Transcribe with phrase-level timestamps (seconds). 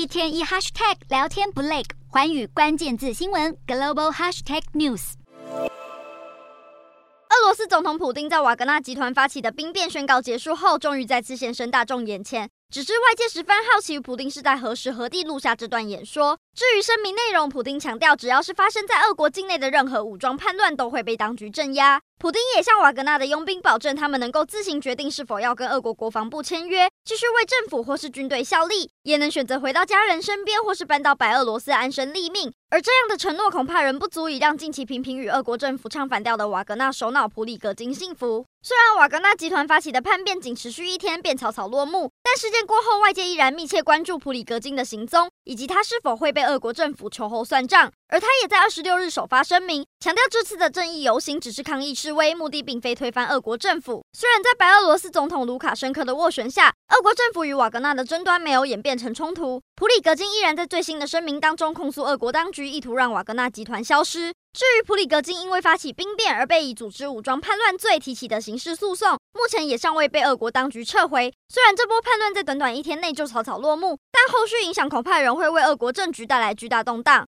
[0.00, 5.12] 一天一 hashtag 聊天不累，环宇关键字新闻 global hashtag news。
[7.28, 12.48] 俄罗斯总统普丁在瓦格纳集团发起的兵变宣告结束后，终于再次现身大众眼前。
[12.70, 16.38] 只是外界十分好奇，普丁是在何时何地录下这段演说。
[16.54, 22.00] 至于声明内容，普丁强调，只要是发生在俄国境内的任何武装叛乱，都会被当局镇压。
[22.20, 32.52] 普丁也向瓦格纳的佣兵保证，他们能够自行决定是否要跟俄国国防部签约，继续为政府或是军队效力，也能选择回到家人身边，或是搬到白俄罗斯安身立命。
[32.68, 38.46] 而这样的承诺，恐怕仍不足以让近期频频与俄国政府唱反调的瓦格纳首脑普里格金信服。
[38.62, 47.90] 虽然瓦格纳集团发起的叛变仅持续一天便草草落幕，但事件过后，外界依然密切关注普里格金的行踪，以及他是否会被俄国政府秋后算账。
[48.08, 54.04] 而他也在二十六日首发声明，强调这次的正义游行只是抗议示威，目的并非推翻俄国政府。
[54.12, 64.32] 虽然在白俄罗斯总统卢卡申科的斡旋下，俄国政府与瓦格纳的争端没有演变成冲突，普里格金依然在最新的声明当中控诉俄国当局意图让瓦格纳集团消失。
[64.52, 71.32] 至于普里格金因为发起兵变而被以组织武装叛乱罪提起的刑事诉讼，目前也尚未被俄国当局撤回。
[71.48, 77.18] 虽然这波叛乱在短短一天内就草草落幕，但后续影响恐怕仍会为俄国政局带来巨大动荡。